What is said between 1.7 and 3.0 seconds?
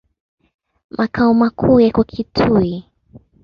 yako Kitui.